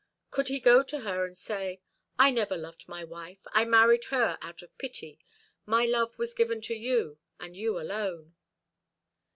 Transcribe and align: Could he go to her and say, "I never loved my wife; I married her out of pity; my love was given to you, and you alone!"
Could 0.31 0.47
he 0.47 0.59
go 0.59 0.81
to 0.81 1.01
her 1.01 1.25
and 1.27 1.37
say, 1.37 1.79
"I 2.17 2.31
never 2.31 2.57
loved 2.57 2.87
my 2.87 3.03
wife; 3.03 3.37
I 3.53 3.65
married 3.65 4.05
her 4.05 4.39
out 4.41 4.63
of 4.63 4.75
pity; 4.79 5.19
my 5.67 5.85
love 5.85 6.17
was 6.17 6.33
given 6.33 6.59
to 6.61 6.73
you, 6.75 7.19
and 7.39 7.55
you 7.55 7.79
alone!" 7.79 8.33